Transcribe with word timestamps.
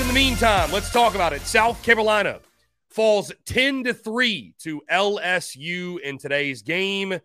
In 0.00 0.06
the 0.06 0.14
meantime, 0.14 0.72
let's 0.72 0.90
talk 0.90 1.14
about 1.14 1.34
it. 1.34 1.42
South 1.42 1.82
Carolina 1.82 2.40
falls 2.88 3.30
10 3.44 3.84
to 3.84 3.92
3 3.92 4.54
to 4.60 4.80
LSU 4.90 6.00
in 6.00 6.16
today's 6.16 6.62
game. 6.62 7.12
And 7.12 7.20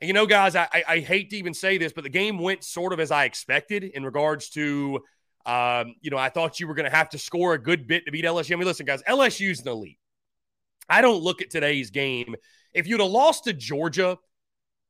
you 0.00 0.12
know, 0.12 0.26
guys, 0.26 0.56
I, 0.56 0.66
I, 0.88 0.98
hate 0.98 1.30
to 1.30 1.36
even 1.36 1.54
say 1.54 1.78
this, 1.78 1.92
but 1.92 2.02
the 2.02 2.10
game 2.10 2.38
went 2.38 2.64
sort 2.64 2.92
of 2.92 2.98
as 2.98 3.12
I 3.12 3.26
expected 3.26 3.84
in 3.84 4.04
regards 4.04 4.48
to, 4.50 5.00
um, 5.46 5.94
you 6.00 6.10
know, 6.10 6.16
I 6.16 6.30
thought 6.30 6.58
you 6.58 6.66
were 6.66 6.74
going 6.74 6.90
to 6.90 6.96
have 6.96 7.10
to 7.10 7.18
score 7.18 7.54
a 7.54 7.58
good 7.58 7.86
bit 7.86 8.06
to 8.06 8.12
beat 8.12 8.24
LSU. 8.24 8.54
I 8.54 8.56
mean, 8.56 8.66
listen, 8.66 8.84
guys, 8.84 9.02
LSU's 9.04 9.60
an 9.60 9.68
elite. 9.68 10.00
I 10.88 11.00
don't 11.00 11.22
look 11.22 11.42
at 11.42 11.50
today's 11.50 11.90
game. 11.90 12.34
If 12.74 12.88
you'd 12.88 13.00
have 13.00 13.10
lost 13.10 13.44
to 13.44 13.52
Georgia, 13.52 14.18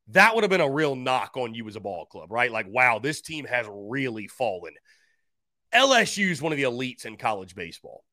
that 0.08 0.34
would 0.34 0.42
have 0.42 0.50
been 0.50 0.62
a 0.62 0.70
real 0.70 0.96
knock 0.96 1.36
on 1.36 1.54
you 1.54 1.68
as 1.68 1.76
a 1.76 1.80
ball 1.80 2.06
club, 2.06 2.32
right? 2.32 2.50
Like, 2.50 2.66
wow, 2.66 2.98
this 2.98 3.20
team 3.20 3.44
has 3.44 3.66
really 3.68 4.26
fallen. 4.26 4.72
LSU 5.74 6.30
is 6.30 6.42
one 6.42 6.52
of 6.52 6.58
the 6.58 6.64
elites 6.64 7.04
in 7.04 7.16
college 7.16 7.54
baseball. 7.54 8.04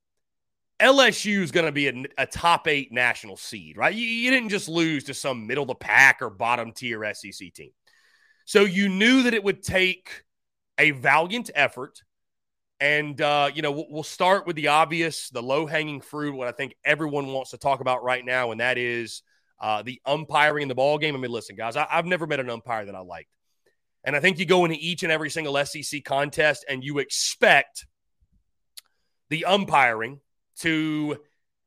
LSU 0.79 1.41
is 1.41 1.51
going 1.51 1.65
to 1.65 1.71
be 1.71 1.87
a, 1.87 2.03
a, 2.17 2.25
top 2.25 2.67
eight 2.67 2.91
national 2.91 3.37
seed, 3.37 3.77
right? 3.77 3.93
You, 3.93 4.05
you, 4.05 4.29
didn't 4.29 4.49
just 4.49 4.67
lose 4.67 5.05
to 5.05 5.13
some 5.13 5.47
middle 5.47 5.63
of 5.63 5.69
the 5.69 5.75
pack 5.75 6.21
or 6.21 6.29
bottom 6.29 6.73
tier 6.73 7.13
SEC 7.13 7.53
team. 7.53 7.71
So 8.43 8.61
you 8.61 8.89
knew 8.89 9.23
that 9.23 9.33
it 9.33 9.43
would 9.43 9.63
take 9.63 10.23
a 10.77 10.91
valiant 10.91 11.49
effort. 11.55 12.03
And, 12.81 13.19
uh, 13.21 13.51
you 13.53 13.61
know, 13.61 13.85
we'll, 13.89 14.03
start 14.03 14.45
with 14.45 14.57
the 14.57 14.67
obvious, 14.67 15.29
the 15.29 15.41
low 15.41 15.65
hanging 15.65 16.01
fruit, 16.01 16.35
what 16.35 16.49
I 16.49 16.51
think 16.51 16.75
everyone 16.83 17.27
wants 17.27 17.51
to 17.51 17.57
talk 17.57 17.79
about 17.79 18.03
right 18.03 18.23
now, 18.23 18.51
and 18.51 18.59
that 18.59 18.77
is 18.77 19.23
uh, 19.61 19.81
the 19.81 20.01
umpiring 20.05 20.63
in 20.63 20.67
the 20.67 20.75
ball 20.75 20.97
game. 20.97 21.15
I 21.15 21.17
mean, 21.17 21.31
listen, 21.31 21.55
guys, 21.55 21.77
I, 21.77 21.87
I've 21.89 22.05
never 22.05 22.27
met 22.27 22.41
an 22.41 22.49
umpire 22.49 22.85
that 22.85 22.95
I 22.95 22.99
liked. 22.99 23.29
And 24.05 24.15
I 24.15 24.19
think 24.19 24.39
you 24.39 24.45
go 24.45 24.63
into 24.63 24.77
each 24.79 25.03
and 25.03 25.11
every 25.11 25.29
single 25.29 25.57
SEC 25.65 26.03
contest 26.03 26.63
and 26.69 26.83
you 26.83 26.99
expect 26.99 27.87
the 29.29 29.45
umpiring 29.45 30.19
to, 30.59 31.17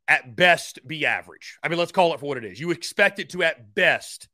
at 0.06 0.36
best, 0.36 0.78
be 0.86 1.04
average. 1.04 1.58
I 1.62 1.68
mean, 1.68 1.78
let's 1.78 1.92
call 1.92 2.14
it 2.14 2.20
for 2.20 2.26
what 2.26 2.38
it 2.38 2.44
is. 2.44 2.60
You 2.60 2.70
expect 2.70 3.18
it 3.18 3.30
to, 3.30 3.42
at 3.42 3.74
best, 3.74 4.28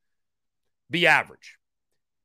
be 0.91 1.07
average. 1.07 1.57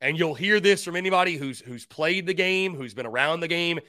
And 0.02 0.20
you'll 0.20 0.36
hear 0.36 0.60
this 0.60 0.84
from 0.84 0.96
anybody 0.98 1.38
who's 1.38 1.60
who's 1.60 1.86
played 1.86 2.26
the 2.26 2.34
game, 2.34 2.76
who's 2.76 2.94
been 2.94 3.06
around 3.06 3.40
the 3.40 3.48
game. 3.48 3.80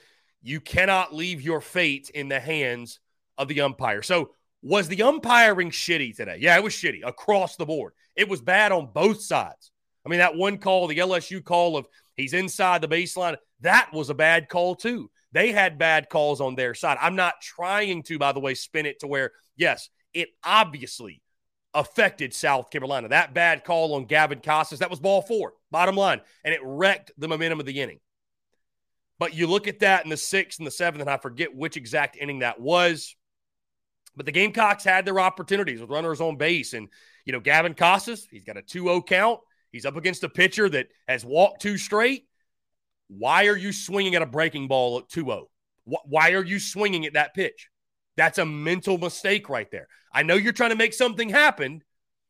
You 0.43 0.61
cannot 0.61 1.15
leave 1.15 1.43
your 1.43 1.61
fate 1.61 2.11
in 2.15 2.29
the 2.29 2.41
hands 2.41 3.01
of 3.37 3.49
the 3.49 3.61
umpire. 3.61 4.03
So, 4.03 4.31
Was 4.63 4.89
the 4.89 5.03
umpiring 5.03 5.71
shitty 5.71 6.17
today? 6.17 6.39
Yeah, 6.41 6.57
it 6.57 6.63
was 6.63 6.73
shitty 6.73 7.01
across 7.05 7.57
the 7.57 7.67
board. 7.67 7.95
It 8.15 8.29
was 8.29 8.41
bad 8.41 8.73
on 8.73 8.91
both 8.93 9.23
sides. 9.23 9.71
I 10.05 10.09
mean, 10.09 10.19
that 10.19 10.37
one 10.37 10.59
call, 10.59 10.87
the 10.87 10.99
LSU 10.99 11.45
call 11.45 11.77
of 11.77 11.87
he's 12.17 12.33
inside 12.33 12.81
the 12.81 12.89
baseline, 12.89 13.37
that 13.61 13.91
was 13.93 14.11
a 14.11 14.15
bad 14.15 14.49
call 14.49 14.75
too. 14.75 15.11
They 15.33 15.53
had 15.53 15.79
bad 15.79 16.09
calls 16.09 16.41
on 16.41 16.55
their 16.55 16.75
side. 16.75 16.99
I'm 17.01 17.17
not 17.17 17.41
trying 17.41 18.03
to, 18.05 18.19
by 18.19 18.33
the 18.33 18.41
way, 18.41 18.55
spin 18.55 18.87
it 18.87 19.01
to 19.01 19.07
where, 19.07 19.33
yes, 19.57 19.89
it 20.13 20.31
obviously 20.45 21.23
affected 21.73 22.35
South 22.35 22.71
Carolina. 22.71 23.09
That 23.09 23.35
bad 23.35 23.65
call 23.65 23.95
on 23.95 24.07
Gavin 24.07 24.41
Casas, 24.41 24.81
that 24.81 24.91
was 24.91 24.99
ball 24.99 25.23
four, 25.23 25.53
bottom 25.71 25.97
line, 25.97 26.21
and 26.45 26.53
it 26.53 26.61
wrecked 26.65 27.13
the 27.17 27.29
momentum 27.29 27.61
of 27.61 27.67
the 27.67 27.81
inning. 27.81 28.01
But 29.21 29.35
you 29.35 29.47
look 29.47 29.69
at 29.69 29.81
that 29.81 30.05
in 30.05 30.11
the 30.11 30.17
sixth 30.17 30.59
and 30.59 30.67
the 30.67 30.73
seventh, 30.73 31.03
and 31.03 31.11
I 31.11 31.19
forget 31.19 31.55
which 31.55 31.77
exact 31.77 32.17
inning 32.17 32.39
that 32.41 32.59
was. 32.59 33.15
But 34.17 34.27
the 34.27 34.33
Gamecocks 34.33 34.83
had 34.83 35.05
their 35.05 35.21
opportunities 35.21 35.81
with 35.81 35.91
runners 35.91 36.21
on 36.21 36.37
base. 36.37 36.73
And, 36.73 36.89
you 37.27 37.33
know, 37.33 37.41
Gavin 37.41 37.75
Casas, 37.75 38.27
he's 38.31 38.45
got 38.45 38.57
a 38.57 38.63
2 38.63 38.85
0 38.85 39.03
count. 39.03 39.41
He's 39.73 39.87
up 39.87 39.97
against 39.97 40.25
a 40.25 40.29
pitcher 40.29 40.69
that 40.69 40.89
has 41.09 41.25
walked 41.25 41.63
two 41.63 41.79
straight. 41.79 42.27
Why 43.09 43.47
are 43.47 43.57
you 43.57 43.73
swinging 43.73 44.15
at 44.15 44.23
a 44.23 44.27
breaking 44.27 44.69
ball 44.69 44.99
at 44.99 45.09
2 45.09 45.25
0? 45.25 45.49
Why 45.85 46.33
are 46.33 46.45
you 46.45 46.61
swinging 46.61 47.07
at 47.07 47.15
that 47.15 47.35
pitch? 47.35 47.69
That's 48.17 48.39
a 48.39 48.47
mental 48.47 48.99
mistake 48.99 49.49
right 49.49 49.71
there. 49.71 49.89
I 50.13 50.23
know 50.23 50.35
you're 50.35 50.53
trying 50.53 50.71
to 50.71 50.77
make 50.77 50.95
something 50.95 51.29
happen, 51.29 51.83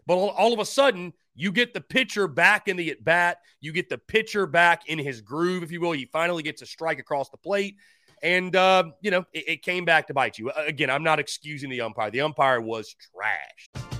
but 0.07 0.15
all 0.15 0.53
of 0.53 0.59
a 0.59 0.65
sudden, 0.65 1.13
you 1.35 1.53
get 1.53 1.75
the 1.75 1.81
pitcher 1.81 2.29
back 2.29 2.69
in 2.69 2.77
the 2.77 2.91
at 2.91 3.05
bat. 3.05 3.39
You 3.61 3.73
get 3.73 3.89
the 3.89 3.99
pitcher 3.99 4.47
back 4.47 4.89
in 4.89 4.99
his 4.99 5.21
groove, 5.21 5.63
if 5.63 5.71
you 5.71 5.81
will. 5.81 5.93
He 5.93 6.07
finally 6.07 6.43
gets 6.43 6.63
a 6.63 6.67
strike 6.67 6.99
across 6.99 7.31
the 7.31 7.37
plate. 7.39 7.77
And, 8.23 8.55
uh, 8.55 8.85
you 9.01 9.11
know, 9.11 9.25
it, 9.33 9.49
it 9.49 9.63
came 9.63 9.85
back 9.85 10.07
to 10.09 10.15
bite 10.15 10.39
you. 10.39 10.51
Again, 10.51 10.91
I'm 10.91 11.03
not 11.03 11.19
excusing 11.19 11.71
the 11.71 11.81
umpire. 11.81 12.11
The 12.11 12.21
umpire 12.21 12.61
was 12.61 12.95
trash. 13.15 14.00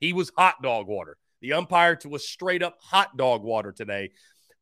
He 0.00 0.12
was 0.12 0.30
hot 0.36 0.62
dog 0.62 0.86
water. 0.86 1.16
The 1.40 1.52
umpire 1.52 1.96
to 1.96 2.08
was 2.08 2.28
straight 2.28 2.62
up 2.62 2.78
hot 2.80 3.16
dog 3.16 3.42
water 3.42 3.72
today. 3.72 4.10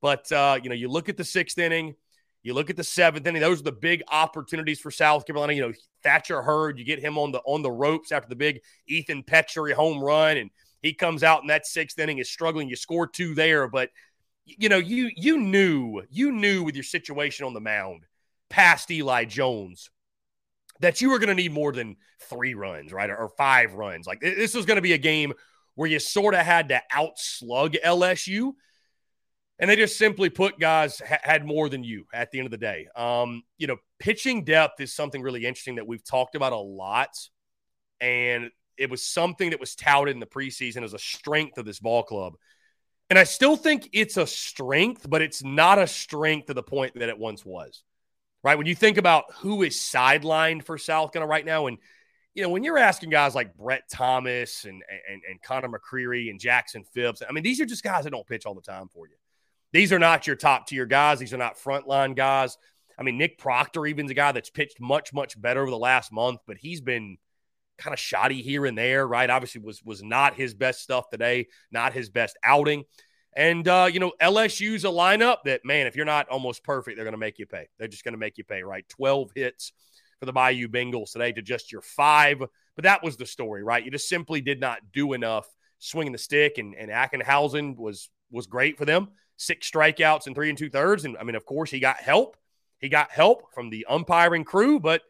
But 0.03 0.31
uh, 0.31 0.59
you 0.63 0.69
know, 0.69 0.75
you 0.75 0.89
look 0.89 1.09
at 1.09 1.17
the 1.17 1.25
sixth 1.25 1.59
inning, 1.59 1.95
you 2.43 2.55
look 2.55 2.71
at 2.71 2.77
the 2.77 2.85
seventh 2.85 3.27
inning. 3.27 3.41
Those 3.41 3.61
are 3.61 3.65
the 3.65 3.73
big 3.73 4.03
opportunities 4.11 4.79
for 4.79 4.91
South 4.91 5.27
Carolina. 5.27 5.55
You 5.55 5.63
know, 5.63 5.73
Thatcher 6.03 6.43
Hurd, 6.43 6.79
you 6.79 6.85
get 6.85 7.01
him 7.01 7.19
on 7.19 7.33
the 7.33 7.41
on 7.41 7.63
the 7.63 7.71
ropes 7.71 8.13
after 8.13 8.29
the 8.29 8.37
big 8.37 8.61
Ethan 8.87 9.25
Petry 9.25 9.73
home 9.73 10.03
run, 10.03 10.37
and 10.37 10.51
he 10.83 10.93
comes 10.93 11.23
out 11.23 11.43
in 11.43 11.49
that 11.49 11.67
sixth 11.67 11.99
inning 11.99 12.19
is 12.19 12.31
struggling. 12.31 12.69
You 12.69 12.77
score 12.77 13.07
two 13.07 13.35
there, 13.35 13.69
but 13.69 13.91
you 14.45 14.69
know, 14.69 14.79
you 14.79 15.11
you 15.17 15.39
knew 15.39 16.03
you 16.11 16.31
knew 16.31 16.63
with 16.63 16.77
your 16.77 16.85
situation 16.85 17.47
on 17.47 17.55
the 17.55 17.61
mound 17.61 18.05
past 18.49 18.91
Eli 18.91 19.25
Jones 19.25 19.91
that 20.81 21.01
you 21.01 21.11
were 21.11 21.19
going 21.19 21.29
to 21.29 21.35
need 21.35 21.53
more 21.53 21.73
than 21.73 21.97
three 22.21 22.55
runs, 22.55 22.93
right? 22.93 23.11
Or, 23.11 23.29
five 23.37 23.75
runs. 23.75 24.07
Like 24.07 24.21
this 24.21 24.55
was 24.55 24.67
going 24.67 24.77
to 24.77 24.83
be 24.83 24.93
a 24.93 24.99
game 24.99 25.33
where 25.75 25.89
you 25.89 25.99
sort 25.99 26.35
of 26.35 26.41
had 26.41 26.71
to 26.71 26.81
outslug 26.95 27.75
LSU. 27.85 28.53
And 29.59 29.71
they 29.71 29.77
just 29.77 29.97
simply 29.97 30.29
put 30.29 30.59
guys 30.59 31.01
ha- 31.07 31.19
had 31.23 31.47
more 31.47 31.69
than 31.69 31.83
you 31.83 32.07
at 32.13 32.31
the 32.31 32.39
end 32.39 32.47
of 32.47 32.51
the 32.51 32.59
day. 32.59 32.89
Um, 32.95 33.43
you 33.59 33.67
know, 33.67 33.77
pitching 33.99 34.45
depth 34.45 34.81
is 34.81 34.95
something 34.95 35.23
really 35.23 35.47
interesting 35.47 35.77
that 35.77 35.87
we've 35.87 36.05
talked 36.05 36.35
about 36.35 36.53
a 36.53 36.59
lot. 36.59 37.11
And 38.01 38.51
it 38.77 38.91
was 38.91 39.03
something 39.03 39.51
that 39.51 39.61
was 39.61 39.75
touted 39.75 40.15
in 40.15 40.21
the 40.21 40.27
preseason 40.27 40.83
as 40.83 40.93
a 40.93 40.99
strength 40.99 41.57
of 41.59 41.65
this 41.65 41.81
ball 41.81 42.03
club. 42.03 42.35
And 43.09 43.19
I 43.19 43.25
still 43.25 43.57
think 43.57 43.89
it's 43.93 44.17
a 44.17 44.27
strength, 44.27 45.09
but 45.09 45.23
it's 45.23 45.43
not 45.43 45.79
a 45.79 45.87
strength 45.87 46.47
to 46.47 46.55
the 46.55 46.63
point 46.63 46.95
that 46.95 47.09
it 47.09 47.19
once 47.19 47.45
was 47.45 47.83
right? 48.47 48.57
When 48.57 48.69
you 48.69 48.77
think 48.77 48.97
about 48.97 49.25
who 49.39 49.65
is 49.65 49.75
sidelined 49.75 50.65
for 50.65 50.79
South 50.79 51.13
Carolina 51.13 51.29
right 51.29 51.45
now, 51.45 51.67
and 51.67 51.79
you 52.33 52.45
know, 52.45 52.49
when 52.49 52.63
you're 52.63 52.79
asking 52.79 53.11
guys 53.11 53.35
like 53.35 53.57
Brett 53.57 53.91
Thomas 53.91 54.65
and 54.65 54.85
and, 55.11 55.21
and 55.29 55.43
Connor 55.43 55.69
McCreary 55.69 56.31
and 56.31 56.39
Jackson 56.39 56.85
Phipps, 56.85 57.23
I 57.29 57.33
mean, 57.33 57.43
these 57.43 57.61
are 57.61 57.67
just 57.67 57.83
guys 57.83 58.05
that 58.05 58.11
don't 58.11 58.27
pitch 58.27 58.47
all 58.47 58.55
the 58.55 58.61
time 58.61 58.87
for 58.87 59.09
you. 59.09 59.17
These 59.73 59.93
are 59.93 59.99
not 59.99 60.29
your 60.29 60.37
top 60.37 60.69
tier 60.69 60.87
guys. 60.87 61.19
These 61.19 61.35
are 61.35 61.39
not 61.39 61.59
frontline 61.59 62.15
guys. 62.15 62.57
I 62.97 63.03
mean, 63.03 63.19
Nick 63.19 63.37
Proctor, 63.37 63.85
even's 63.85 64.13
a 64.13 64.15
guy 64.15 64.31
that's 64.31 64.49
pitched 64.49 64.81
much, 64.81 65.13
much 65.13 65.39
better 65.41 65.61
over 65.61 65.71
the 65.73 65.77
last 65.77 66.13
month, 66.13 66.39
but 66.47 66.57
he's 66.57 66.81
been 66.81 67.19
kind 67.79 67.93
of 67.93 67.99
shoddy 67.99 68.43
here 68.43 68.65
and 68.65 68.79
there, 68.79 69.09
right? 69.09 69.29
Obviously, 69.29 69.61
was 69.61 69.83
was 69.83 70.05
not 70.05 70.35
his 70.35 70.55
best 70.55 70.83
stuff 70.83 71.11
today, 71.11 71.49
not 71.73 71.95
his 71.95 72.11
best 72.11 72.39
outing. 72.45 72.85
And, 73.37 73.69
uh, 73.69 73.89
you 73.93 74.01
know, 74.01 74.13
LSU's 74.21 74.85
a 74.85 74.89
lineup 74.89 75.43
that, 75.45 75.63
man, 75.63 75.87
if 75.87 75.95
you're 75.95 76.07
not 76.07 76.29
almost 76.31 76.65
perfect, 76.65 76.97
they're 76.97 77.05
going 77.05 77.13
to 77.13 77.19
make 77.19 77.39
you 77.39 77.47
pay. 77.47 77.69
They're 77.79 77.87
just 77.87 78.03
going 78.03 78.15
to 78.15 78.19
make 78.19 78.39
you 78.39 78.45
pay, 78.45 78.63
right? 78.63 78.89
12 78.89 79.31
hits 79.35 79.73
for 80.19 80.25
the 80.25 80.33
Bayou 80.33 80.69
Bengals 80.69 81.13
today 81.13 81.33
to 81.33 81.43
just 81.43 81.71
your 81.71 81.83
five. 81.83 82.39
But 82.39 82.85
that 82.85 83.05
was 83.05 83.19
the 83.19 83.27
story, 83.27 83.63
right? 83.63 83.85
You 83.85 83.91
just 83.91 84.09
simply 84.09 84.41
did 84.41 84.59
not 84.59 84.81
do 84.91 85.13
enough 85.13 85.47
swinging 85.79 86.13
the 86.13 86.19
stick. 86.19 86.57
And, 86.57 86.75
and 86.75 86.91
Ackenhausen 86.91 87.77
was 87.77 88.09
was 88.31 88.47
great 88.47 88.79
for 88.79 88.85
them. 88.85 89.09
Six 89.37 89.71
strikeouts 89.71 90.27
and 90.27 90.35
three 90.35 90.49
and 90.49 90.59
two 90.59 90.71
thirds. 90.71 91.05
And 91.05 91.17
I 91.19 91.25
mean, 91.25 91.37
of 91.37 91.45
course, 91.45 91.71
he 91.71 91.79
got 91.79 91.99
help. 91.99 92.37
He 92.81 92.89
got 92.89 93.11
help 93.11 93.53
from 93.55 93.71
the 93.71 93.87
umpiring 93.89 94.45
crew. 94.45 94.81
But 94.81 95.03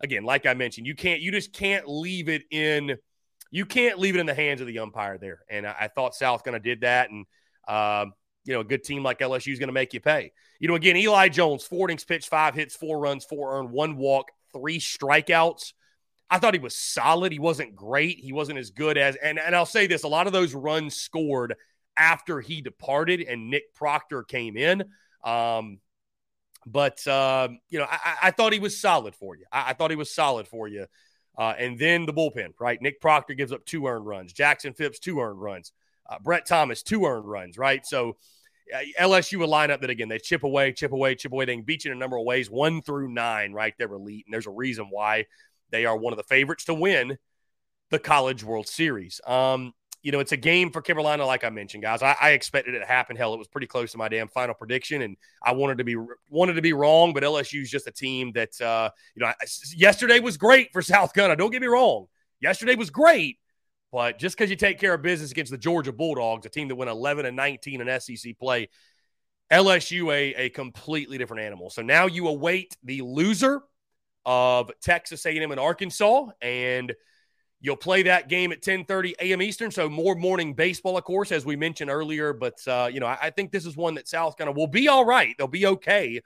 again, 0.00 0.24
like 0.24 0.46
I 0.46 0.54
mentioned, 0.54 0.86
you 0.86 0.94
can't, 0.94 1.20
you 1.20 1.30
just 1.30 1.52
can't 1.52 1.88
leave 1.88 2.28
it 2.28 2.44
in, 2.50 2.96
you 3.50 3.66
can't 3.66 3.98
leave 3.98 4.16
it 4.16 4.20
in 4.20 4.26
the 4.26 4.34
hands 4.34 4.60
of 4.60 4.66
the 4.66 4.78
umpire 4.78 5.18
there. 5.18 5.40
And 5.48 5.66
I, 5.66 5.74
I 5.82 5.88
thought 5.88 6.14
South 6.14 6.42
kind 6.42 6.56
of 6.56 6.62
did 6.62 6.82
that. 6.82 7.10
And 7.10 7.26
um, 7.66 8.12
you 8.44 8.54
know, 8.54 8.60
a 8.60 8.64
good 8.64 8.84
team 8.84 9.02
like 9.02 9.18
LSU 9.18 9.52
is 9.52 9.58
going 9.58 9.68
to 9.68 9.72
make 9.72 9.92
you 9.92 10.00
pay. 10.00 10.32
You 10.60 10.68
know, 10.68 10.74
again, 10.74 10.96
Eli 10.96 11.28
Jones, 11.28 11.64
four 11.64 11.88
innings 11.88 12.04
pitched, 12.04 12.28
five 12.28 12.54
hits, 12.54 12.76
four 12.76 12.98
runs, 12.98 13.24
four 13.24 13.58
earned, 13.58 13.70
one 13.70 13.96
walk, 13.96 14.30
three 14.52 14.78
strikeouts. 14.78 15.72
I 16.30 16.38
thought 16.38 16.54
he 16.54 16.60
was 16.60 16.76
solid. 16.76 17.32
He 17.32 17.38
wasn't 17.38 17.76
great. 17.76 18.18
He 18.18 18.32
wasn't 18.32 18.58
as 18.58 18.70
good 18.70 18.98
as, 18.98 19.16
and, 19.16 19.38
and 19.38 19.54
I'll 19.54 19.66
say 19.66 19.86
this 19.86 20.02
a 20.02 20.08
lot 20.08 20.26
of 20.26 20.32
those 20.32 20.54
runs 20.54 20.96
scored 20.96 21.54
after 21.96 22.40
he 22.40 22.60
departed 22.60 23.20
and 23.20 23.50
Nick 23.50 23.74
Proctor 23.74 24.22
came 24.22 24.56
in. 24.56 24.84
Um, 25.24 25.78
but, 26.66 27.04
uh, 27.06 27.48
you 27.68 27.78
know, 27.78 27.86
I, 27.88 28.16
I, 28.24 28.30
thought 28.32 28.52
he 28.52 28.58
was 28.58 28.80
solid 28.80 29.14
for 29.14 29.36
you. 29.36 29.44
I, 29.52 29.70
I 29.70 29.72
thought 29.72 29.90
he 29.90 29.96
was 29.96 30.12
solid 30.12 30.48
for 30.48 30.66
you. 30.66 30.86
Uh, 31.38 31.54
and 31.56 31.78
then 31.78 32.06
the 32.06 32.12
bullpen, 32.12 32.54
right? 32.58 32.80
Nick 32.80 33.00
Proctor 33.00 33.34
gives 33.34 33.52
up 33.52 33.64
two 33.64 33.86
earned 33.86 34.06
runs. 34.06 34.32
Jackson 34.32 34.72
Phipps, 34.72 34.98
two 34.98 35.20
earned 35.20 35.40
runs. 35.40 35.72
Uh, 36.08 36.18
Brett 36.22 36.46
Thomas, 36.46 36.82
two 36.82 37.04
earned 37.04 37.26
runs, 37.26 37.58
right? 37.58 37.84
So 37.86 38.16
uh, 38.74 38.78
LSU 39.00 39.38
would 39.38 39.48
line 39.48 39.70
up 39.70 39.80
that 39.80 39.90
again. 39.90 40.08
They 40.08 40.18
chip 40.18 40.42
away, 40.42 40.72
chip 40.72 40.92
away, 40.92 41.14
chip 41.14 41.32
away. 41.32 41.44
They 41.44 41.54
can 41.54 41.64
beat 41.64 41.84
you 41.84 41.92
in 41.92 41.96
a 41.96 42.00
number 42.00 42.16
of 42.16 42.24
ways, 42.24 42.50
one 42.50 42.82
through 42.82 43.08
nine, 43.08 43.52
right? 43.52 43.74
They're 43.78 43.92
elite. 43.92 44.24
And 44.26 44.32
there's 44.32 44.46
a 44.46 44.50
reason 44.50 44.86
why 44.90 45.26
they 45.70 45.84
are 45.84 45.96
one 45.96 46.12
of 46.12 46.16
the 46.16 46.24
favorites 46.24 46.64
to 46.66 46.74
win 46.74 47.18
the 47.90 47.98
College 47.98 48.44
World 48.44 48.66
Series. 48.66 49.20
Um, 49.26 49.72
you 50.02 50.12
know, 50.12 50.20
it's 50.20 50.32
a 50.32 50.36
game 50.36 50.70
for 50.70 50.80
Carolina, 50.82 51.26
like 51.26 51.42
I 51.42 51.50
mentioned, 51.50 51.82
guys. 51.82 52.00
I, 52.00 52.14
I, 52.20 52.30
expected 52.30 52.74
it 52.76 52.78
to 52.78 52.86
happen. 52.86 53.16
Hell, 53.16 53.34
it 53.34 53.38
was 53.38 53.48
pretty 53.48 53.66
close 53.66 53.90
to 53.90 53.98
my 53.98 54.08
damn 54.08 54.28
final 54.28 54.54
prediction, 54.54 55.02
and 55.02 55.16
I 55.42 55.50
wanted 55.50 55.78
to 55.78 55.84
be 55.84 55.96
wanted 56.30 56.52
to 56.54 56.62
be 56.62 56.72
wrong. 56.72 57.12
But 57.12 57.24
LSU 57.24 57.62
is 57.62 57.70
just 57.70 57.88
a 57.88 57.90
team 57.90 58.30
that, 58.32 58.60
uh, 58.60 58.90
you 59.16 59.20
know, 59.22 59.26
I, 59.26 59.34
yesterday 59.74 60.20
was 60.20 60.36
great 60.36 60.72
for 60.72 60.80
South 60.80 61.12
Carolina. 61.12 61.36
Don't 61.36 61.50
get 61.50 61.60
me 61.60 61.66
wrong. 61.66 62.06
Yesterday 62.40 62.76
was 62.76 62.90
great, 62.90 63.38
but 63.92 64.18
just 64.18 64.36
because 64.36 64.50
you 64.50 64.56
take 64.56 64.78
care 64.78 64.94
of 64.94 65.02
business 65.02 65.30
against 65.30 65.52
the 65.52 65.58
Georgia 65.58 65.92
Bulldogs, 65.92 66.46
a 66.46 66.48
team 66.48 66.68
that 66.68 66.76
went 66.76 66.90
11 66.90 67.26
and 67.26 67.36
19 67.36 67.80
in 67.80 68.00
SEC 68.00 68.38
play, 68.38 68.68
LSU 69.50 70.12
a, 70.12 70.34
a 70.34 70.48
completely 70.50 71.18
different 71.18 71.42
animal. 71.44 71.70
So 71.70 71.82
now 71.82 72.06
you 72.06 72.28
await 72.28 72.76
the 72.82 73.02
loser 73.02 73.62
of 74.24 74.70
Texas 74.82 75.24
A&M 75.24 75.50
and 75.50 75.60
Arkansas, 75.60 76.26
and– 76.40 76.94
You'll 77.60 77.76
play 77.76 78.02
that 78.02 78.28
game 78.28 78.52
at 78.52 78.60
10:30 78.60 79.14
a.m. 79.18 79.40
Eastern, 79.40 79.70
so 79.70 79.88
more 79.88 80.14
morning 80.14 80.52
baseball, 80.52 80.98
of 80.98 81.04
course, 81.04 81.32
as 81.32 81.46
we 81.46 81.56
mentioned 81.56 81.90
earlier. 81.90 82.34
But 82.34 82.58
uh, 82.68 82.90
you 82.92 83.00
know, 83.00 83.06
I, 83.06 83.18
I, 83.22 83.30
think 83.30 83.50
this 83.50 83.64
is 83.64 83.76
one 83.76 83.94
that 83.94 84.06
South 84.06 84.36
kind 84.36 84.50
of 84.50 84.56
will 84.56 84.66
be 84.66 84.88
all 84.88 85.06
right. 85.06 85.34
They'll 85.38 85.48
be 85.48 85.66
okay, 85.66 86.20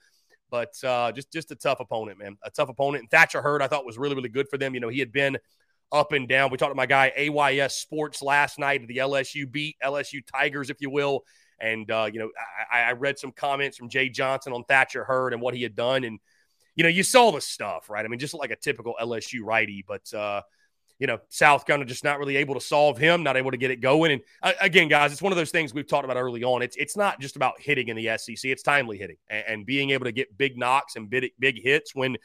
but 0.50 0.74
uh, 0.82 1.12
just 1.12 1.32
just 1.32 1.52
a 1.52 1.54
tough 1.54 1.78
opponent, 1.78 2.18
man. 2.18 2.36
A 2.42 2.50
tough 2.50 2.68
opponent. 2.68 3.02
And 3.02 3.10
Thatcher 3.10 3.40
Hurd, 3.40 3.62
I 3.62 3.68
thought 3.68 3.86
was 3.86 3.96
really 3.96 4.16
really 4.16 4.28
good 4.28 4.48
for 4.48 4.58
them. 4.58 4.74
You 4.74 4.80
know, 4.80 4.88
he 4.88 4.98
had 4.98 5.12
been 5.12 5.38
up 5.92 6.12
and 6.12 6.28
down. 6.28 6.50
We 6.50 6.56
talked 6.56 6.72
to 6.72 6.76
my 6.76 6.86
guy 6.86 7.12
AYS 7.16 7.74
Sports 7.74 8.22
last 8.22 8.58
night, 8.58 8.86
the 8.86 8.98
LSU 8.98 9.50
beat 9.50 9.76
LSU 9.82 10.20
Tigers, 10.24 10.70
if 10.70 10.80
you 10.80 10.90
will. 10.90 11.24
And 11.60 11.90
uh, 11.90 12.08
you 12.12 12.18
know, 12.18 12.30
I, 12.72 12.82
I 12.82 12.92
read 12.92 13.18
some 13.18 13.32
comments 13.32 13.76
from 13.76 13.88
Jay 13.88 14.08
Johnson 14.08 14.52
on 14.52 14.64
Thatcher 14.64 15.04
Hurd 15.04 15.32
and 15.32 15.42
what 15.42 15.54
he 15.54 15.62
had 15.62 15.74
done, 15.74 16.04
and 16.04 16.18
you 16.74 16.82
know, 16.82 16.88
you 16.88 17.02
saw 17.02 17.30
the 17.32 17.40
stuff, 17.40 17.90
right? 17.90 18.04
I 18.04 18.08
mean, 18.08 18.18
just 18.18 18.32
like 18.34 18.50
a 18.50 18.56
typical 18.56 18.96
LSU 19.00 19.42
righty, 19.42 19.84
but. 19.86 20.12
uh 20.14 20.42
you 21.00 21.06
know, 21.06 21.18
South 21.30 21.64
kind 21.64 21.80
of 21.80 21.88
just 21.88 22.04
not 22.04 22.18
really 22.18 22.36
able 22.36 22.54
to 22.54 22.60
solve 22.60 22.98
him, 22.98 23.22
not 23.22 23.38
able 23.38 23.50
to 23.50 23.56
get 23.56 23.70
it 23.70 23.80
going. 23.80 24.12
And 24.12 24.22
uh, 24.42 24.52
again, 24.60 24.86
guys, 24.86 25.12
it's 25.12 25.22
one 25.22 25.32
of 25.32 25.38
those 25.38 25.50
things 25.50 25.72
we've 25.72 25.86
talked 25.86 26.04
about 26.04 26.18
early 26.18 26.44
on. 26.44 26.60
It's 26.60 26.76
it's 26.76 26.94
not 26.94 27.18
just 27.18 27.36
about 27.36 27.58
hitting 27.58 27.88
in 27.88 27.96
the 27.96 28.18
SEC; 28.18 28.44
it's 28.44 28.62
timely 28.62 28.98
hitting 28.98 29.16
and, 29.30 29.44
and 29.48 29.66
being 29.66 29.90
able 29.90 30.04
to 30.04 30.12
get 30.12 30.36
big 30.36 30.58
knocks 30.58 30.96
and 30.96 31.08
big 31.08 31.32
big 31.38 31.60
hits 31.60 31.94
when 31.94 32.18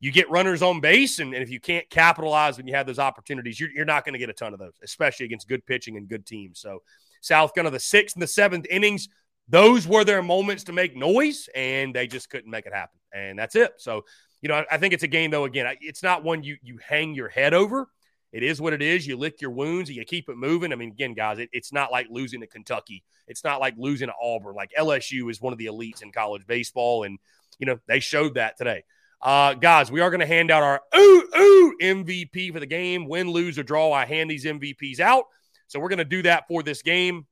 you 0.00 0.10
get 0.10 0.30
runners 0.30 0.62
on 0.62 0.80
base. 0.80 1.18
And, 1.18 1.34
and 1.34 1.42
if 1.42 1.50
you 1.50 1.60
can't 1.60 1.88
capitalize 1.90 2.56
when 2.56 2.66
you 2.66 2.74
have 2.74 2.86
those 2.86 2.98
opportunities, 2.98 3.60
you're, 3.60 3.70
you're 3.70 3.84
not 3.84 4.04
going 4.04 4.14
to 4.14 4.18
get 4.18 4.30
a 4.30 4.34
ton 4.34 4.52
of 4.52 4.58
those, 4.58 4.72
especially 4.82 5.26
against 5.26 5.48
good 5.48 5.64
pitching 5.66 5.96
and 5.96 6.08
good 6.08 6.26
teams. 6.26 6.58
So 6.58 6.82
South, 7.20 7.56
of 7.56 7.72
the 7.72 7.80
sixth 7.80 8.16
and 8.16 8.22
the 8.22 8.26
seventh 8.26 8.66
innings, 8.70 9.08
those 9.48 9.86
were 9.86 10.04
their 10.04 10.22
moments 10.22 10.64
to 10.64 10.72
make 10.72 10.96
noise, 10.96 11.48
and 11.54 11.94
they 11.94 12.06
just 12.06 12.30
couldn't 12.30 12.50
make 12.50 12.66
it 12.66 12.72
happen. 12.72 12.98
And 13.12 13.38
that's 13.38 13.56
it. 13.56 13.72
So 13.78 14.04
you 14.42 14.48
know, 14.48 14.54
I, 14.54 14.66
I 14.72 14.78
think 14.78 14.94
it's 14.94 15.02
a 15.02 15.08
game 15.08 15.30
though. 15.30 15.44
Again, 15.44 15.66
it's 15.80 16.02
not 16.02 16.24
one 16.24 16.42
you 16.42 16.56
you 16.62 16.78
hang 16.78 17.14
your 17.14 17.28
head 17.28 17.52
over 17.52 17.88
it 18.32 18.42
is 18.42 18.60
what 18.60 18.72
it 18.72 18.82
is. 18.82 19.06
You 19.06 19.16
lick 19.16 19.40
your 19.40 19.50
wounds 19.50 19.90
and 19.90 19.96
you 19.96 20.04
keep 20.04 20.28
it 20.28 20.36
moving. 20.36 20.72
I 20.72 20.76
mean, 20.76 20.90
again, 20.90 21.14
guys, 21.14 21.38
it, 21.38 21.50
it's 21.52 21.72
not 21.72 21.90
like 21.90 22.06
losing 22.10 22.40
to 22.40 22.46
Kentucky. 22.46 23.02
It's 23.26 23.42
not 23.42 23.60
like 23.60 23.74
losing 23.76 24.08
to 24.08 24.14
Auburn. 24.22 24.54
Like 24.54 24.70
LSU 24.78 25.30
is 25.30 25.40
one 25.40 25.52
of 25.52 25.58
the 25.58 25.66
elites 25.66 26.02
in 26.02 26.12
college 26.12 26.46
baseball, 26.46 27.04
and 27.04 27.18
you 27.58 27.66
know 27.66 27.78
they 27.86 28.00
showed 28.00 28.34
that 28.34 28.56
today. 28.56 28.84
Uh, 29.22 29.54
guys, 29.54 29.90
we 29.90 30.00
are 30.00 30.10
going 30.10 30.20
to 30.20 30.26
hand 30.26 30.50
out 30.50 30.62
our 30.62 30.80
Oot 30.96 31.36
Oot 31.36 31.80
MVP 31.80 32.52
for 32.52 32.60
the 32.60 32.66
game. 32.66 33.06
Win, 33.06 33.30
lose, 33.30 33.58
or 33.58 33.62
draw. 33.62 33.92
I 33.92 34.06
hand 34.06 34.30
these 34.30 34.44
MVPs 34.44 35.00
out. 35.00 35.24
So 35.66 35.78
we're 35.78 35.88
going 35.88 35.98
to 35.98 36.04
do 36.04 36.22
that 36.22 36.48
for 36.48 36.62
this 36.62 36.82
game. 36.82 37.26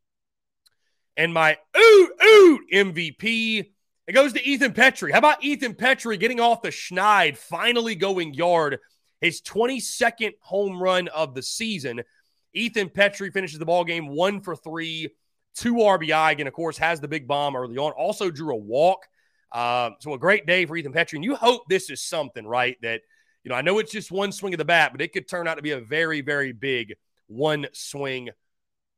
And 1.16 1.32
my 1.32 1.56
Oot 1.76 2.10
Oot 2.22 2.60
MVP, 2.72 3.70
it 4.06 4.12
goes 4.12 4.34
to 4.34 4.44
Ethan 4.46 4.72
Petry. 4.72 5.12
How 5.12 5.18
about 5.18 5.42
Ethan 5.42 5.74
Petry 5.74 6.20
getting 6.20 6.40
off 6.40 6.62
the 6.62 6.68
schneid, 6.68 7.36
finally 7.36 7.94
going 7.94 8.34
yard? 8.34 8.78
his 9.20 9.40
22nd 9.42 10.32
home 10.40 10.80
run 10.80 11.08
of 11.08 11.34
the 11.34 11.42
season. 11.42 12.02
Ethan 12.54 12.88
Petry 12.88 13.32
finishes 13.32 13.58
the 13.58 13.66
ball 13.66 13.84
game 13.84 14.08
one 14.08 14.40
for 14.40 14.56
three, 14.56 15.10
two 15.54 15.74
RBI. 15.74 16.32
Again, 16.32 16.46
of 16.46 16.52
course, 16.52 16.78
has 16.78 17.00
the 17.00 17.08
big 17.08 17.26
bomb 17.26 17.56
early 17.56 17.76
on. 17.76 17.92
Also 17.92 18.30
drew 18.30 18.54
a 18.54 18.56
walk. 18.56 19.06
Uh, 19.52 19.90
so 20.00 20.12
a 20.14 20.18
great 20.18 20.46
day 20.46 20.66
for 20.66 20.76
Ethan 20.76 20.92
Petry. 20.92 21.14
And 21.14 21.24
you 21.24 21.34
hope 21.34 21.62
this 21.68 21.90
is 21.90 22.02
something, 22.02 22.46
right? 22.46 22.76
That, 22.82 23.00
you 23.44 23.48
know, 23.48 23.54
I 23.54 23.62
know 23.62 23.78
it's 23.78 23.92
just 23.92 24.10
one 24.10 24.32
swing 24.32 24.54
of 24.54 24.58
the 24.58 24.64
bat, 24.64 24.92
but 24.92 25.00
it 25.00 25.12
could 25.12 25.28
turn 25.28 25.48
out 25.48 25.56
to 25.56 25.62
be 25.62 25.70
a 25.70 25.80
very, 25.80 26.20
very 26.20 26.52
big 26.52 26.94
one 27.26 27.66
swing 27.72 28.30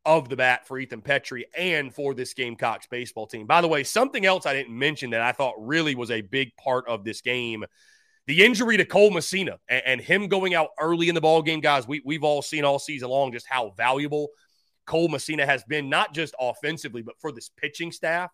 of 0.05 0.29
the 0.29 0.37
bat 0.37 0.67
for 0.67 0.79
Ethan 0.79 1.03
Petry 1.03 1.45
and 1.57 1.95
for 1.95 2.15
this 2.15 2.35
Gamecocks 2.35 2.87
baseball 2.87 3.27
team. 3.27 3.47
By 3.47 3.61
the 3.61 3.69
way, 3.69 3.85
something 3.85 4.25
else 4.25 4.47
I 4.47 4.55
didn't 4.55 4.77
mention 4.77 5.11
that 5.11 5.21
I 5.21 5.33
thought 5.33 5.55
really 5.59 5.95
was 5.95 6.11
a 6.11 6.23
big 6.23 6.57
part 6.57 6.89
of 6.89 7.05
this 7.05 7.21
game 7.21 7.65
the 8.27 8.45
injury 8.45 8.77
to 8.77 8.85
Cole 8.85 9.11
Messina 9.11 9.59
and, 9.69 9.83
and, 9.85 10.01
him 10.01 10.29
going 10.29 10.55
out 10.55 10.69
early 10.79 11.09
in 11.09 11.17
the 11.17 11.21
ball 11.21 11.43
game, 11.43 11.59
guys, 11.59 11.89
we, 11.89 12.01
we've 12.05 12.23
all 12.23 12.43
seen 12.43 12.65
all 12.65 12.79
season 12.79 13.09
long 13.09 13.33
just 13.33 13.47
how 13.49 13.71
valuable 13.71 14.29
Cole 14.87 15.09
Messina 15.09 15.45
has 15.45 15.65
been, 15.65 15.89
not 15.89 16.15
just 16.15 16.35
offensively, 16.39 17.03
but 17.03 17.19
for 17.19 17.33
this 17.33 17.49
pitching 17.49 17.91
staff, 17.91 18.31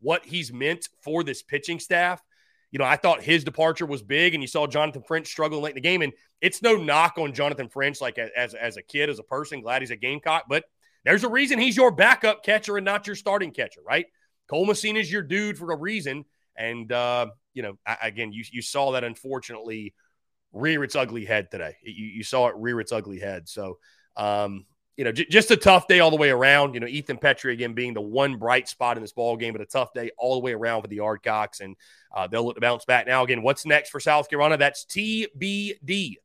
what 0.00 0.24
he's 0.24 0.52
meant 0.52 0.88
for 1.02 1.24
this 1.24 1.42
pitching 1.42 1.80
staff. 1.80 2.22
You 2.70 2.78
know, 2.78 2.84
I 2.84 2.96
thought 2.96 3.22
his 3.22 3.44
departure 3.44 3.86
was 3.86 4.02
big, 4.02 4.34
and 4.34 4.42
you 4.42 4.46
saw 4.46 4.66
Jonathan 4.66 5.02
French 5.02 5.26
struggling 5.26 5.62
late 5.62 5.70
in 5.70 5.76
the 5.76 5.80
game. 5.80 6.02
And 6.02 6.12
it's 6.40 6.62
no 6.62 6.76
knock 6.76 7.16
on 7.16 7.32
Jonathan 7.32 7.68
French, 7.68 8.00
like 8.00 8.18
as, 8.18 8.54
as 8.54 8.76
a 8.76 8.82
kid, 8.82 9.08
as 9.08 9.18
a 9.18 9.22
person, 9.22 9.62
glad 9.62 9.82
he's 9.82 9.90
a 9.90 9.96
Gamecock, 9.96 10.44
but 10.48 10.64
there's 11.04 11.24
a 11.24 11.28
reason 11.28 11.58
he's 11.58 11.76
your 11.76 11.90
backup 11.90 12.44
catcher 12.44 12.76
and 12.76 12.84
not 12.84 13.06
your 13.06 13.16
starting 13.16 13.52
catcher, 13.52 13.80
right? 13.86 14.06
Cole 14.48 14.66
Messina 14.66 14.98
is 14.98 15.10
your 15.10 15.22
dude 15.22 15.56
for 15.56 15.72
a 15.72 15.76
reason. 15.76 16.24
And, 16.56 16.90
uh, 16.92 17.28
you 17.54 17.62
know, 17.62 17.78
again, 18.02 18.32
you, 18.32 18.44
you 18.50 18.62
saw 18.62 18.92
that 18.92 19.04
unfortunately 19.04 19.94
rear 20.52 20.84
its 20.84 20.96
ugly 20.96 21.24
head 21.24 21.50
today. 21.50 21.76
You, 21.82 22.06
you 22.06 22.24
saw 22.24 22.48
it 22.48 22.54
rear 22.56 22.80
its 22.80 22.92
ugly 22.92 23.20
head. 23.20 23.48
So, 23.48 23.78
um, 24.16 24.66
you 24.98 25.04
know, 25.04 25.12
j- 25.12 25.26
just 25.30 25.52
a 25.52 25.56
tough 25.56 25.86
day 25.86 26.00
all 26.00 26.10
the 26.10 26.16
way 26.16 26.28
around. 26.28 26.74
You 26.74 26.80
know, 26.80 26.86
Ethan 26.88 27.18
Petry 27.18 27.52
again 27.52 27.72
being 27.72 27.94
the 27.94 28.00
one 28.00 28.36
bright 28.36 28.68
spot 28.68 28.98
in 28.98 29.02
this 29.02 29.12
ball 29.12 29.36
game, 29.36 29.52
but 29.52 29.62
a 29.62 29.66
tough 29.66 29.94
day 29.94 30.10
all 30.18 30.34
the 30.34 30.40
way 30.40 30.52
around 30.52 30.82
for 30.82 30.88
the 30.88 30.98
Yardcocks, 30.98 31.60
and 31.60 31.76
uh, 32.14 32.26
they'll 32.26 32.44
look 32.44 32.56
to 32.56 32.60
bounce 32.60 32.84
back. 32.84 33.06
Now, 33.06 33.22
again, 33.22 33.42
what's 33.42 33.64
next 33.64 33.90
for 33.90 34.00
South 34.00 34.28
Carolina? 34.28 34.58
That's 34.58 34.84
TBD. 34.84 36.16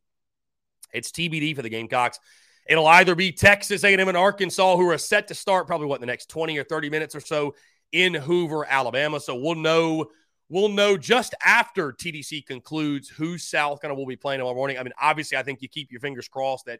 It's 0.91 1.11
TBD 1.11 1.55
for 1.55 1.61
the 1.61 1.69
Gamecocks. 1.69 2.19
It'll 2.67 2.87
either 2.87 3.13
be 3.13 3.31
Texas 3.31 3.83
A&M 3.83 4.07
and 4.07 4.17
Arkansas, 4.17 4.75
who 4.75 4.89
are 4.89 4.97
set 4.97 5.27
to 5.27 5.35
start 5.35 5.67
probably 5.67 5.87
what 5.87 5.99
the 5.99 6.07
next 6.07 6.29
twenty 6.29 6.57
or 6.57 6.63
thirty 6.63 6.89
minutes 6.89 7.15
or 7.15 7.21
so 7.21 7.53
in 7.91 8.15
Hoover, 8.15 8.65
Alabama. 8.65 9.19
So 9.19 9.35
we'll 9.35 9.55
know 9.55 10.07
We'll 10.49 10.69
know 10.69 10.97
just 10.97 11.33
after 11.43 11.93
TDC 11.93 12.45
concludes 12.45 13.09
who 13.09 13.39
South 13.39 13.81
Carolina 13.81 13.97
will 13.97 14.05
be 14.05 14.15
playing 14.15 14.37
tomorrow 14.37 14.55
morning. 14.55 14.77
I 14.77 14.83
mean, 14.83 14.93
obviously, 15.01 15.35
I 15.35 15.41
think 15.41 15.63
you 15.63 15.67
keep 15.67 15.91
your 15.91 15.99
fingers 15.99 16.27
crossed 16.27 16.65
that 16.65 16.79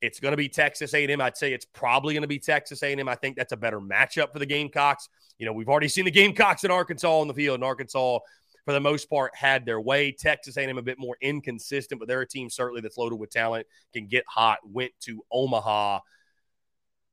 it's 0.00 0.20
going 0.20 0.32
to 0.32 0.36
be 0.36 0.48
Texas 0.48 0.94
A&M. 0.94 1.20
I'd 1.20 1.36
say 1.36 1.52
it's 1.52 1.64
probably 1.64 2.14
going 2.14 2.22
to 2.22 2.28
be 2.28 2.38
Texas 2.38 2.82
A&M. 2.82 3.08
I 3.08 3.14
think 3.14 3.36
that's 3.36 3.52
a 3.52 3.56
better 3.56 3.80
matchup 3.80 4.32
for 4.32 4.38
the 4.38 4.46
Gamecocks. 4.46 5.08
You 5.38 5.46
know, 5.46 5.52
we've 5.52 5.68
already 5.68 5.88
seen 5.88 6.04
the 6.04 6.10
Gamecocks 6.10 6.64
in 6.64 6.70
Arkansas 6.70 7.20
on 7.20 7.28
the 7.28 7.34
field, 7.34 7.56
and 7.56 7.64
Arkansas, 7.64 8.18
for 8.64 8.72
the 8.72 8.80
most 8.80 9.08
part, 9.08 9.34
had 9.34 9.64
their 9.64 9.80
way. 9.80 10.12
Texas 10.12 10.56
A&M 10.56 10.76
a 10.76 10.82
bit 10.82 10.98
more 10.98 11.16
inconsistent, 11.20 11.98
but 11.98 12.08
they're 12.08 12.20
a 12.20 12.28
team 12.28 12.50
certainly 12.50 12.80
that's 12.80 12.98
loaded 12.98 13.16
with 13.16 13.30
talent, 13.30 13.66
can 13.92 14.06
get 14.06 14.24
hot. 14.28 14.58
Went 14.64 14.92
to 15.00 15.24
Omaha 15.32 16.00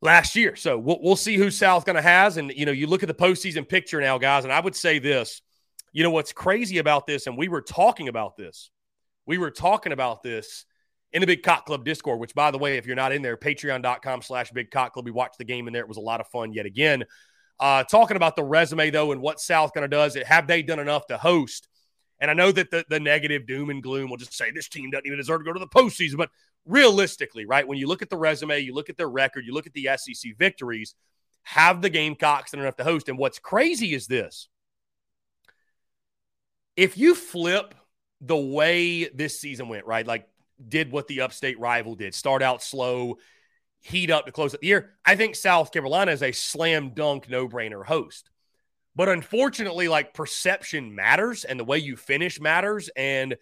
last 0.02 0.36
year, 0.36 0.56
so 0.56 0.78
we'll, 0.78 1.00
we'll 1.02 1.16
see 1.16 1.36
who 1.36 1.50
South 1.50 1.86
going 1.86 1.96
to 1.96 2.02
has. 2.02 2.38
And 2.38 2.52
you 2.52 2.66
know, 2.66 2.72
you 2.72 2.88
look 2.88 3.04
at 3.04 3.08
the 3.08 3.14
postseason 3.14 3.68
picture 3.68 4.02
now, 4.02 4.18
guys, 4.18 4.44
and 4.44 4.52
I 4.52 4.60
would 4.60 4.76
say 4.76 5.00
this 5.00 5.42
you 5.94 6.02
know 6.02 6.10
what's 6.10 6.34
crazy 6.34 6.80
about 6.80 7.06
this, 7.06 7.28
and 7.28 7.38
we 7.38 7.48
were 7.48 7.62
talking 7.62 8.10
about 8.10 8.36
this. 8.36 8.72
We 9.26 9.38
were 9.38 9.52
talking 9.52 9.94
about 9.94 10.24
this 10.24 10.66
in 11.14 11.22
the 11.22 11.28
Big 11.28 11.44
Cock 11.44 11.66
Club 11.66 11.86
Discord, 11.86 12.20
which, 12.20 12.34
by 12.34 12.52
the 12.52 12.58
way, 12.58 12.78
if 12.78 12.86
you're 12.86 12.96
not 12.96 13.12
in 13.12 13.22
there, 13.22 13.38
patreon.com 13.38 14.22
slash 14.22 14.52
Big 14.52 14.72
Cock 14.72 14.94
Club. 14.94 15.06
We 15.06 15.12
watched 15.12 15.38
the 15.38 15.46
game 15.46 15.68
in 15.68 15.74
there. 15.74 15.84
It 15.84 15.88
was 15.88 15.98
a 15.98 16.02
lot 16.02 16.20
of 16.20 16.28
fun 16.28 16.54
yet 16.54 16.66
again. 16.66 17.06
Uh, 17.60 17.84
talking 17.84 18.18
about 18.18 18.36
the 18.36 18.44
resume, 18.44 18.90
though, 18.90 19.12
and 19.12 19.22
what 19.22 19.40
South 19.40 19.74
kind 19.74 19.86
of 19.86 19.92
does, 19.92 20.16
it, 20.16 20.26
have 20.26 20.48
they 20.48 20.64
done 20.64 20.80
enough 20.80 21.06
to 21.08 21.18
host? 21.18 21.68
And 22.20 22.32
I 22.32 22.34
know 22.34 22.52
that 22.52 22.72
the, 22.72 22.84
the 22.90 23.00
negative 23.00 23.46
doom 23.46 23.70
and 23.70 23.84
gloom 23.84 24.10
will 24.10 24.18
just 24.18 24.34
say 24.34 24.50
this 24.50 24.70
team 24.70 24.90
doesn't 24.90 25.06
even 25.06 25.20
deserve 25.20 25.42
to 25.42 25.46
go 25.46 25.54
to 25.54 25.60
the 25.60 25.68
postseason. 25.68 26.18
But 26.18 26.30
realistically, 26.66 27.46
right, 27.46 27.68
when 27.68 27.78
you 27.78 27.88
look 27.88 28.02
at 28.02 28.10
the 28.10 28.18
resume, 28.18 28.60
you 28.60 28.74
look 28.74 28.90
at 28.90 28.98
their 28.98 29.10
record, 29.10 29.46
you 29.46 29.54
look 29.54 29.68
at 29.68 29.74
the 29.74 29.90
SEC 29.98 30.32
victories, 30.38 30.96
have 31.44 31.82
the 31.82 31.90
Gamecocks 31.90 32.52
done 32.52 32.62
enough 32.62 32.78
to 32.78 32.84
host? 32.84 33.08
And 33.08 33.18
what's 33.18 33.40
crazy 33.40 33.94
is 33.94 34.08
this 34.08 34.48
if 36.76 36.98
you 36.98 37.14
flip 37.14 37.76
the 38.22 38.38
way 38.38 39.06
this 39.10 39.40
season 39.40 39.68
went, 39.68 39.86
right? 39.86 40.08
Like 40.08 40.28
did 40.70 40.92
what 40.92 41.08
the 41.08 41.22
upstate 41.22 41.60
rival 41.60 41.96
did, 41.96 42.14
start 42.14 42.42
out 42.42 42.64
slow, 42.64 43.18
heat 43.82 44.10
up 44.10 44.26
to 44.26 44.32
close 44.32 44.54
out 44.54 44.62
the 44.62 44.68
year. 44.68 44.92
I 45.06 45.16
think 45.16 45.36
South 45.36 45.72
Carolina 45.72 46.12
is 46.12 46.24
a 46.24 46.32
slam 46.32 46.92
dunk, 46.94 47.30
no 47.30 47.48
brainer 47.48 47.86
host. 47.86 48.30
But 48.96 49.10
unfortunately, 49.10 49.88
like 49.88 50.14
perception 50.14 50.94
matters 50.96 51.44
and 51.44 51.60
the 51.60 51.64
way 51.64 51.80
you 51.80 51.98
finish 51.98 52.40
matters. 52.40 52.90
And 52.96 53.36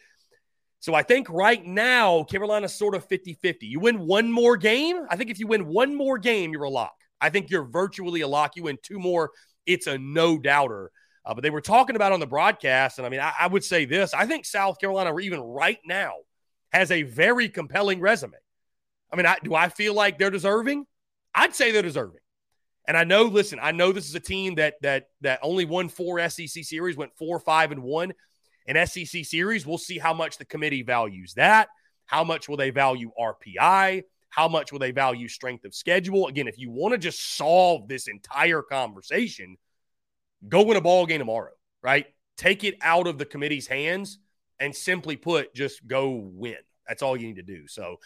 so 0.79 0.93
I 0.93 1.03
think 1.03 1.29
right 1.29 1.63
now, 1.63 2.23
Carolina's 2.23 2.73
sort 2.73 2.95
of 2.95 3.05
50 3.05 3.33
50. 3.35 3.67
You 3.67 3.79
win 3.79 3.99
one 3.99 4.31
more 4.31 4.57
game. 4.57 5.05
I 5.09 5.17
think 5.17 5.29
if 5.29 5.39
you 5.39 5.47
win 5.47 5.67
one 5.67 5.95
more 5.95 6.17
game, 6.17 6.51
you're 6.51 6.63
a 6.63 6.69
lock. 6.69 6.95
I 7.19 7.29
think 7.29 7.49
you're 7.49 7.65
virtually 7.65 8.21
a 8.21 8.27
lock. 8.27 8.55
You 8.55 8.63
win 8.63 8.79
two 8.81 8.97
more, 8.97 9.31
it's 9.65 9.87
a 9.87 9.97
no 9.97 10.39
doubter. 10.39 10.91
Uh, 11.23 11.35
but 11.35 11.43
they 11.43 11.51
were 11.51 11.61
talking 11.61 11.95
about 11.95 12.11
on 12.11 12.19
the 12.19 12.25
broadcast, 12.25 12.97
and 12.97 13.05
I 13.05 13.09
mean, 13.09 13.19
I, 13.19 13.31
I 13.41 13.47
would 13.47 13.63
say 13.63 13.85
this: 13.85 14.11
I 14.13 14.25
think 14.25 14.43
South 14.43 14.79
Carolina, 14.79 15.15
even 15.19 15.39
right 15.39 15.77
now, 15.85 16.13
has 16.71 16.91
a 16.91 17.03
very 17.03 17.49
compelling 17.49 17.99
resume. 17.99 18.37
I 19.11 19.15
mean, 19.15 19.25
I, 19.25 19.37
do 19.43 19.53
I 19.53 19.69
feel 19.69 19.93
like 19.93 20.17
they're 20.17 20.29
deserving? 20.29 20.85
I'd 21.35 21.55
say 21.55 21.71
they're 21.71 21.81
deserving. 21.81 22.21
And 22.87 22.97
I 22.97 23.03
know, 23.03 23.23
listen, 23.23 23.59
I 23.61 23.71
know 23.71 23.91
this 23.91 24.09
is 24.09 24.15
a 24.15 24.19
team 24.19 24.55
that 24.55 24.75
that 24.81 25.09
that 25.21 25.39
only 25.43 25.65
won 25.65 25.89
four 25.89 26.27
SEC 26.29 26.63
series, 26.63 26.97
went 26.97 27.15
four, 27.15 27.39
five, 27.39 27.71
and 27.71 27.83
one 27.83 28.13
in 28.65 28.87
SEC 28.87 29.23
series. 29.25 29.65
We'll 29.67 29.77
see 29.77 29.99
how 29.99 30.13
much 30.13 30.37
the 30.37 30.45
committee 30.45 30.81
values 30.81 31.33
that. 31.35 31.69
How 32.05 32.23
much 32.23 32.49
will 32.49 32.57
they 32.57 32.71
value 32.71 33.11
RPI? 33.19 34.03
How 34.29 34.47
much 34.47 34.71
will 34.71 34.79
they 34.79 34.91
value 34.91 35.27
strength 35.27 35.65
of 35.65 35.75
schedule? 35.75 36.27
Again, 36.27 36.47
if 36.47 36.57
you 36.57 36.71
want 36.71 36.93
to 36.93 36.97
just 36.97 37.37
solve 37.37 37.87
this 37.87 38.07
entire 38.07 38.61
conversation, 38.61 39.57
go 40.47 40.63
win 40.63 40.77
a 40.77 40.81
ball 40.81 41.05
game 41.05 41.19
tomorrow, 41.19 41.51
right? 41.83 42.07
Take 42.37 42.63
it 42.63 42.75
out 42.81 43.07
of 43.07 43.17
the 43.17 43.25
committee's 43.25 43.67
hands 43.67 44.19
and 44.61 44.73
simply 44.73 45.17
put, 45.17 45.53
just 45.53 45.85
go 45.85 46.11
win. 46.11 46.57
That's 46.87 47.01
all 47.01 47.17
you 47.17 47.27
need 47.27 47.37
to 47.37 47.43
do. 47.43 47.67
So, 47.67 47.97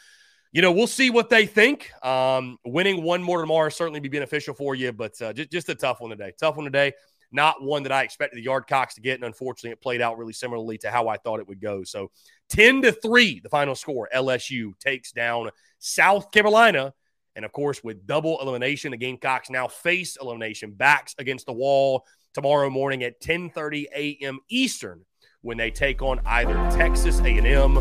you 0.51 0.61
know, 0.61 0.71
we'll 0.71 0.87
see 0.87 1.09
what 1.09 1.29
they 1.29 1.45
think. 1.45 1.91
Um, 2.03 2.57
winning 2.65 3.03
one 3.03 3.21
more 3.21 3.41
tomorrow 3.41 3.69
certainly 3.69 3.99
be 3.99 4.09
beneficial 4.09 4.53
for 4.53 4.73
you, 4.73 4.93
but 4.93 5.21
uh, 5.21 5.33
just, 5.33 5.51
just 5.51 5.69
a 5.69 5.75
tough 5.75 5.99
one 5.99 6.09
today. 6.09 6.31
Tough 6.39 6.55
one 6.55 6.65
today. 6.65 6.93
Not 7.31 7.61
one 7.61 7.83
that 7.83 7.91
I 7.91 8.03
expected 8.03 8.37
the 8.37 8.43
Yard 8.43 8.65
Yardcocks 8.67 8.93
to 8.93 9.01
get, 9.01 9.15
and 9.15 9.25
unfortunately, 9.25 9.71
it 9.71 9.81
played 9.81 9.99
out 9.99 10.17
really 10.17 10.31
similarly 10.31 10.77
to 10.79 10.91
how 10.91 11.09
I 11.09 11.17
thought 11.17 11.41
it 11.41 11.47
would 11.47 11.59
go. 11.59 11.83
So, 11.83 12.11
ten 12.47 12.81
to 12.83 12.93
three, 12.93 13.41
the 13.41 13.49
final 13.49 13.75
score. 13.75 14.07
LSU 14.15 14.79
takes 14.79 15.11
down 15.11 15.49
South 15.79 16.31
Carolina, 16.31 16.93
and 17.35 17.43
of 17.43 17.51
course, 17.51 17.83
with 17.83 18.07
double 18.07 18.39
elimination, 18.39 18.91
the 18.91 18.97
Gamecocks 18.97 19.49
now 19.49 19.67
face 19.67 20.17
elimination, 20.21 20.71
backs 20.71 21.15
against 21.17 21.47
the 21.47 21.51
wall 21.51 22.05
tomorrow 22.33 22.69
morning 22.69 23.03
at 23.03 23.19
10:30 23.19 23.85
a.m. 23.93 24.39
Eastern 24.47 25.03
when 25.45 25.57
they 25.57 25.69
take 25.69 26.01
on 26.01 26.19
either 26.25 26.55
Texas 26.75 27.19
A&M 27.19 27.77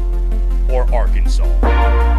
or 0.70 0.82
Arkansas. 0.94 2.13